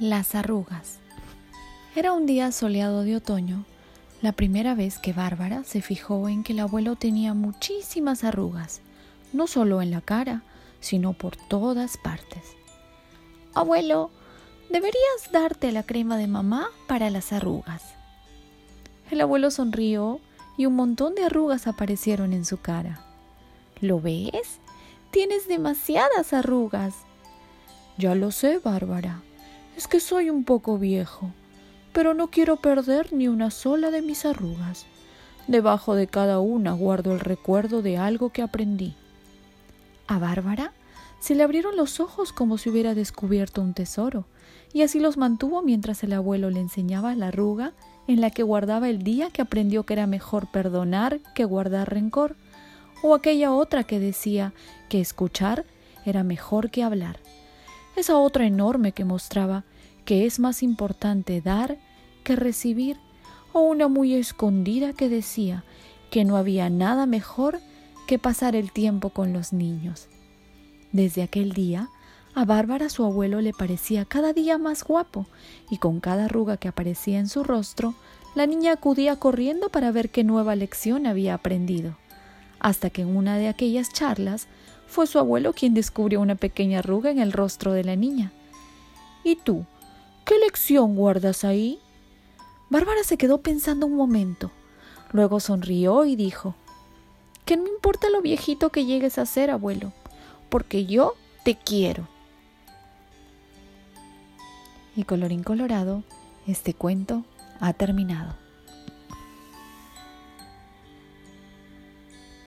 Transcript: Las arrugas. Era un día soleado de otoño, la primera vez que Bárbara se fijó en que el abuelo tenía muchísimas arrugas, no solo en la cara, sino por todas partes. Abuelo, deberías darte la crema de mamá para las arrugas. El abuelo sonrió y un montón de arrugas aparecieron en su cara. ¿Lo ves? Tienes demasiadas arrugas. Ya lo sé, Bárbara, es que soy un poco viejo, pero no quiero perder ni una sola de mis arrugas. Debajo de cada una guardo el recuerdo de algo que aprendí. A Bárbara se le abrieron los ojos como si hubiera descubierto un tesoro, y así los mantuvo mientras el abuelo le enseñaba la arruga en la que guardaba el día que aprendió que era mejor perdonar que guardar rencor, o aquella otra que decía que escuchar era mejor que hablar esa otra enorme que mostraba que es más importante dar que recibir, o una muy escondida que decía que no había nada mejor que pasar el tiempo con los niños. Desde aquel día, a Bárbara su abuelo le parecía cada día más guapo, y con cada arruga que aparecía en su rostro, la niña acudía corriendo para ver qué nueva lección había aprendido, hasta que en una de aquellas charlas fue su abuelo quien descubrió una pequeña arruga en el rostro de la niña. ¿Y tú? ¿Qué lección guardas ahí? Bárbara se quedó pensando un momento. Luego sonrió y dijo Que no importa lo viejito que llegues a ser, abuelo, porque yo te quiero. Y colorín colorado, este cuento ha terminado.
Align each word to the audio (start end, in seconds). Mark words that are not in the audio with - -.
Las 0.00 0.36
arrugas. 0.36 1.00
Era 1.96 2.12
un 2.12 2.24
día 2.24 2.52
soleado 2.52 3.02
de 3.02 3.16
otoño, 3.16 3.64
la 4.22 4.30
primera 4.30 4.76
vez 4.76 5.00
que 5.00 5.12
Bárbara 5.12 5.64
se 5.64 5.82
fijó 5.82 6.28
en 6.28 6.44
que 6.44 6.52
el 6.52 6.60
abuelo 6.60 6.94
tenía 6.94 7.34
muchísimas 7.34 8.22
arrugas, 8.22 8.80
no 9.32 9.48
solo 9.48 9.82
en 9.82 9.90
la 9.90 10.00
cara, 10.00 10.42
sino 10.78 11.14
por 11.14 11.34
todas 11.34 11.96
partes. 11.96 12.44
Abuelo, 13.54 14.12
deberías 14.70 15.32
darte 15.32 15.72
la 15.72 15.82
crema 15.82 16.16
de 16.16 16.28
mamá 16.28 16.68
para 16.86 17.10
las 17.10 17.32
arrugas. 17.32 17.82
El 19.10 19.20
abuelo 19.20 19.50
sonrió 19.50 20.20
y 20.56 20.66
un 20.66 20.76
montón 20.76 21.16
de 21.16 21.24
arrugas 21.24 21.66
aparecieron 21.66 22.32
en 22.32 22.44
su 22.44 22.58
cara. 22.60 23.00
¿Lo 23.80 24.00
ves? 24.00 24.60
Tienes 25.10 25.48
demasiadas 25.48 26.32
arrugas. 26.32 26.94
Ya 27.96 28.14
lo 28.14 28.30
sé, 28.30 28.58
Bárbara, 28.58 29.22
es 29.78 29.86
que 29.86 30.00
soy 30.00 30.28
un 30.28 30.42
poco 30.42 30.76
viejo, 30.76 31.30
pero 31.92 32.12
no 32.12 32.32
quiero 32.32 32.56
perder 32.56 33.12
ni 33.12 33.28
una 33.28 33.52
sola 33.52 33.92
de 33.92 34.02
mis 34.02 34.24
arrugas. 34.24 34.86
Debajo 35.46 35.94
de 35.94 36.08
cada 36.08 36.40
una 36.40 36.72
guardo 36.72 37.12
el 37.12 37.20
recuerdo 37.20 37.80
de 37.80 37.96
algo 37.96 38.30
que 38.30 38.42
aprendí. 38.42 38.96
A 40.08 40.18
Bárbara 40.18 40.72
se 41.20 41.36
le 41.36 41.44
abrieron 41.44 41.76
los 41.76 42.00
ojos 42.00 42.32
como 42.32 42.58
si 42.58 42.70
hubiera 42.70 42.96
descubierto 42.96 43.62
un 43.62 43.72
tesoro, 43.72 44.24
y 44.72 44.82
así 44.82 44.98
los 44.98 45.16
mantuvo 45.16 45.62
mientras 45.62 46.02
el 46.02 46.12
abuelo 46.12 46.50
le 46.50 46.58
enseñaba 46.58 47.14
la 47.14 47.28
arruga 47.28 47.72
en 48.08 48.20
la 48.20 48.30
que 48.30 48.42
guardaba 48.42 48.88
el 48.88 49.04
día 49.04 49.30
que 49.30 49.42
aprendió 49.42 49.84
que 49.84 49.92
era 49.92 50.08
mejor 50.08 50.50
perdonar 50.50 51.20
que 51.36 51.44
guardar 51.44 51.88
rencor, 51.88 52.34
o 53.00 53.14
aquella 53.14 53.52
otra 53.52 53.84
que 53.84 54.00
decía 54.00 54.52
que 54.88 55.00
escuchar 55.00 55.64
era 56.04 56.24
mejor 56.24 56.68
que 56.72 56.82
hablar 56.82 57.20
esa 57.98 58.18
otra 58.18 58.46
enorme 58.46 58.92
que 58.92 59.04
mostraba 59.04 59.64
que 60.04 60.24
es 60.24 60.38
más 60.38 60.62
importante 60.62 61.40
dar 61.40 61.78
que 62.24 62.36
recibir, 62.36 62.98
o 63.52 63.60
una 63.60 63.88
muy 63.88 64.14
escondida 64.14 64.92
que 64.92 65.08
decía 65.08 65.64
que 66.10 66.24
no 66.24 66.36
había 66.36 66.70
nada 66.70 67.06
mejor 67.06 67.60
que 68.06 68.18
pasar 68.18 68.56
el 68.56 68.72
tiempo 68.72 69.10
con 69.10 69.32
los 69.32 69.52
niños. 69.52 70.08
Desde 70.92 71.22
aquel 71.22 71.52
día, 71.52 71.90
a 72.34 72.44
Bárbara 72.44 72.88
su 72.88 73.04
abuelo 73.04 73.40
le 73.40 73.52
parecía 73.52 74.04
cada 74.04 74.32
día 74.32 74.58
más 74.58 74.84
guapo, 74.84 75.26
y 75.70 75.78
con 75.78 76.00
cada 76.00 76.26
arruga 76.26 76.56
que 76.56 76.68
aparecía 76.68 77.18
en 77.18 77.28
su 77.28 77.44
rostro, 77.44 77.94
la 78.34 78.46
niña 78.46 78.72
acudía 78.72 79.16
corriendo 79.16 79.70
para 79.70 79.90
ver 79.90 80.10
qué 80.10 80.24
nueva 80.24 80.54
lección 80.54 81.06
había 81.06 81.34
aprendido, 81.34 81.96
hasta 82.60 82.90
que 82.90 83.02
en 83.02 83.16
una 83.16 83.36
de 83.36 83.48
aquellas 83.48 83.92
charlas 83.92 84.48
fue 84.88 85.06
su 85.06 85.18
abuelo 85.18 85.52
quien 85.52 85.74
descubrió 85.74 86.20
una 86.20 86.34
pequeña 86.34 86.80
arruga 86.80 87.10
en 87.10 87.18
el 87.18 87.32
rostro 87.32 87.72
de 87.72 87.84
la 87.84 87.94
niña. 87.94 88.32
¿Y 89.22 89.36
tú? 89.36 89.64
¿Qué 90.24 90.38
lección 90.38 90.96
guardas 90.96 91.44
ahí? 91.44 91.78
Bárbara 92.70 93.04
se 93.04 93.18
quedó 93.18 93.38
pensando 93.38 93.86
un 93.86 93.94
momento. 93.94 94.50
Luego 95.12 95.40
sonrió 95.40 96.04
y 96.04 96.16
dijo 96.16 96.54
Que 97.44 97.56
no 97.56 97.66
importa 97.66 98.10
lo 98.10 98.22
viejito 98.22 98.70
que 98.70 98.86
llegues 98.86 99.18
a 99.18 99.26
ser, 99.26 99.50
abuelo, 99.50 99.92
porque 100.48 100.86
yo 100.86 101.14
te 101.44 101.56
quiero. 101.56 102.08
Y 104.96 105.04
colorín 105.04 105.42
colorado, 105.42 106.02
este 106.46 106.74
cuento 106.74 107.24
ha 107.60 107.72
terminado. 107.72 108.47